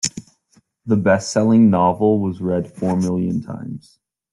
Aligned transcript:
The 0.83 0.95
bestselling 0.95 1.69
novel 1.69 2.21
was 2.21 2.41
read 2.41 2.67
four 2.75 2.97
million 2.97 3.43
times. 3.43 3.99